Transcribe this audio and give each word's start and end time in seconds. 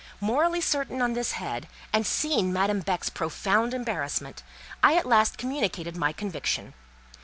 Morally 0.19 0.61
certain 0.61 0.99
on 0.99 1.13
this 1.13 1.33
head, 1.33 1.67
and 1.93 2.07
seeing 2.07 2.51
Madame 2.51 2.79
Beck's 2.79 3.07
profound 3.11 3.71
embarrassment, 3.71 4.41
I 4.81 4.95
at 4.95 5.05
last 5.05 5.37
communicated 5.37 5.95
my 5.95 6.11
conviction. 6.11 6.73